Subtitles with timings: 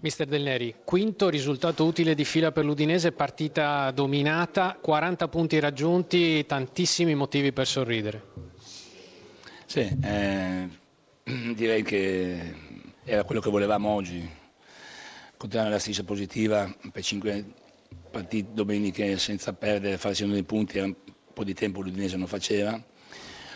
[0.00, 6.46] Mister Del Neri, quinto risultato utile di fila per l'Udinese, partita dominata, 40 punti raggiunti,
[6.46, 8.22] tantissimi motivi per sorridere.
[9.66, 10.68] Sì, eh,
[11.52, 12.54] direi che
[13.02, 14.24] era quello che volevamo oggi,
[15.36, 17.44] continuare la striscia positiva per cinque
[18.08, 20.94] partite domeniche senza perdere, facendo dei punti, era un
[21.34, 22.80] po' di tempo l'Udinese non faceva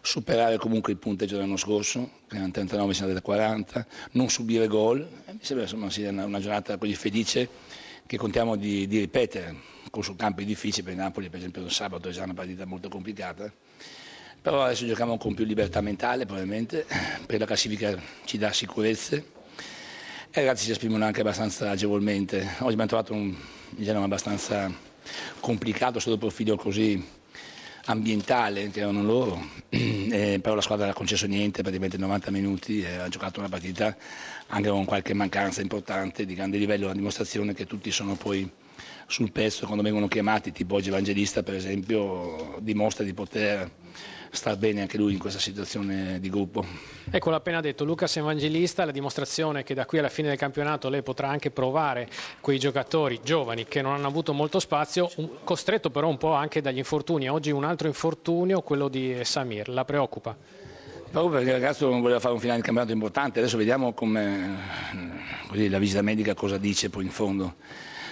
[0.00, 4.66] superare comunque il punteggio dell'anno scorso, che erano 39, siamo andati a 40, non subire
[4.66, 4.98] gol,
[5.30, 7.48] mi sembra insomma sia una, una giornata così felice
[8.06, 9.54] che contiamo di, di ripetere,
[9.90, 13.52] con su campi difficili per Napoli, per esempio sabato è già una partita molto complicata,
[14.40, 16.86] però adesso giochiamo con più libertà mentale probabilmente,
[17.26, 19.34] per la classifica ci dà sicurezze.
[20.30, 22.36] E i ragazzi si esprimono anche abbastanza agevolmente.
[22.58, 23.34] Oggi abbiamo trovato un
[23.70, 24.70] genere abbastanza
[25.40, 27.02] complicato sotto il profilo così
[27.86, 32.94] ambientale erano loro, eh, però la squadra non ha concesso niente, praticamente 90 minuti, e
[32.96, 33.96] ha giocato una partita
[34.48, 38.48] anche con qualche mancanza importante di grande livello, una dimostrazione che tutti sono poi
[39.06, 43.70] sul pezzo quando vengono chiamati, tipo oggi Evangelista per esempio, dimostra di poter
[44.30, 46.64] star bene anche lui in questa situazione di gruppo.
[47.10, 50.88] Ecco, l'ha appena detto Lucas Evangelista, la dimostrazione che da qui alla fine del campionato
[50.88, 52.08] lei potrà anche provare
[52.40, 55.10] quei giocatori giovani che non hanno avuto molto spazio,
[55.44, 57.28] costretto però un po' anche dagli infortuni.
[57.28, 60.36] Oggi un altro infortunio, quello di Samir, la preoccupa?
[61.10, 64.58] Proprio perché il ragazzo voleva fare un finale di campionato importante, adesso vediamo come
[65.48, 67.54] così, la visita medica cosa dice poi in fondo.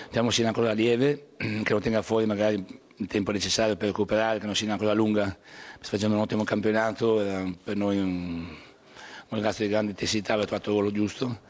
[0.04, 4.38] Speriamo sia una cosa lieve, che lo tenga fuori magari il tempo necessario per recuperare,
[4.38, 5.36] che non sia una cosa lunga.
[5.80, 7.16] Sta facendo un ottimo campionato,
[7.62, 8.46] per noi un,
[9.28, 11.40] un ragazzo di grande intensità, aveva trovato il ruolo giusto.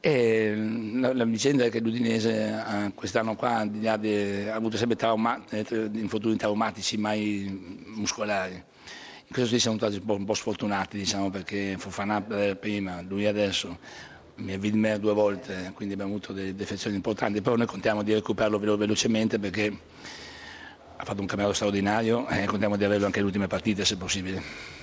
[0.00, 5.42] E la, la, vicenda è che l'Udinese quest'anno qua ha avuto sempre trauma,
[5.92, 8.54] infortuni traumatici, mai muscolari.
[8.54, 13.26] In questo sì siamo stati un po', un po sfortunati, diciamo, perché Fofana prima, lui
[13.26, 13.76] adesso
[14.40, 18.76] Widmer due volte, quindi abbiamo avuto delle defezioni importanti, però noi contiamo di recuperarlo velo
[18.76, 19.76] velocemente perché
[20.96, 24.76] ha fatto un campionato straordinario e contiamo di averlo anche le ultime partite se possibile.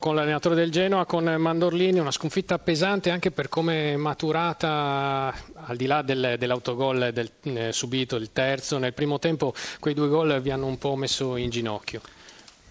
[0.00, 5.76] Con l'allenatore del Genoa, con Mandorlini, una sconfitta pesante anche per come è maturata, al
[5.76, 10.40] di là del, dell'autogol del, eh, subito, il terzo, nel primo tempo quei due gol
[10.40, 12.00] vi hanno un po' messo in ginocchio.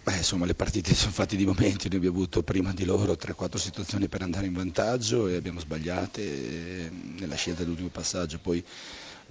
[0.08, 3.58] Beh, insomma, le partite sono fatte di momenti, noi abbiamo avuto prima di loro 3-4
[3.58, 8.64] situazioni per andare in vantaggio e abbiamo sbagliate eh, nella scelta dell'ultimo passaggio, poi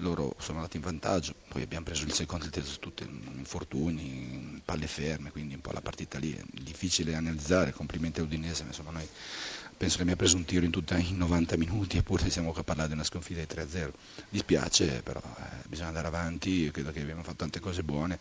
[0.00, 4.60] loro sono andati in vantaggio, poi abbiamo preso il secondo e il terzo tutti infortuni,
[4.66, 9.08] palle ferme, quindi un po' la partita lì è difficile analizzare, complimenti all'Udinese, insomma noi
[9.78, 12.60] penso che mi ha preso un tiro in, tutta, in 90 minuti eppure siamo qua
[12.60, 13.91] a parlare di una sconfitta di 3-0.
[14.28, 18.19] Dispiace, però eh, bisogna andare avanti, io credo che abbiamo fatto tante cose buone,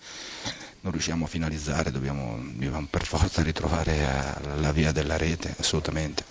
[0.85, 6.23] non riusciamo a finalizzare, dobbiamo, dobbiamo per forza ritrovare eh, la via della rete, assolutamente.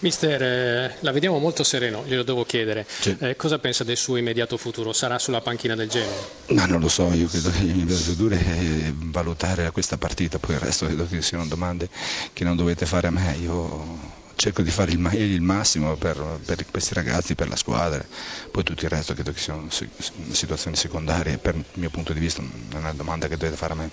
[0.00, 2.86] Mister, eh, la vediamo molto sereno, glielo devo chiedere.
[2.86, 3.16] Sì.
[3.18, 4.92] Eh, cosa pensa del suo immediato futuro?
[4.92, 6.12] Sarà sulla panchina del Genoa?
[6.48, 10.60] Ma non lo so, io credo che l'immediato futuro è valutare questa partita, poi il
[10.60, 11.88] resto credo che siano domande
[12.34, 13.34] che non dovete fare a me.
[13.40, 14.13] Io
[14.44, 18.06] cerco di fare il, il massimo per, per, questi ragazzi, per la squadra,
[18.50, 22.42] poi tutto il resto credo che siano situazioni secondarie, per il mio punto di vista
[22.42, 23.90] non è una domanda che dovete fare a me.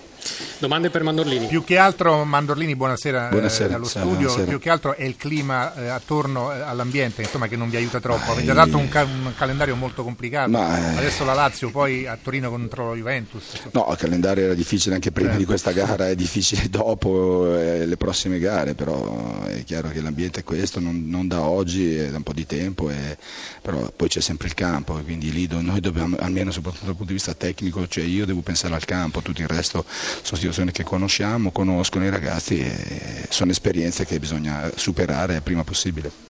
[0.62, 1.48] Domande per Mandorlini.
[1.48, 4.44] Più che altro Mandorlini, buonasera, buonasera eh, allo studio, buonasera.
[4.44, 7.98] più che altro è il clima eh, attorno eh, all'ambiente insomma, che non vi aiuta
[7.98, 10.98] troppo, avete dato un, ca- un, calendario molto complicato, Ma, eh...
[10.98, 13.42] adesso la Lazio poi a Torino contro la Juventus.
[13.54, 13.86] Insomma.
[13.86, 17.96] No, il calendario era difficile anche prima di questa gara, è difficile dopo eh, le
[17.96, 22.18] prossime gare, però è chiaro che l'ambiente è questo, non, non da oggi, è da
[22.18, 23.18] un po' di tempo, e,
[23.60, 27.18] però poi c'è sempre il campo, quindi lì noi dobbiamo, almeno soprattutto dal punto di
[27.18, 29.84] vista tecnico, cioè io devo pensare al campo, tutto il resto
[30.22, 36.12] sono situazioni che conosciamo, conoscono i ragazzi e sono esperienze che bisogna superare prima possibile.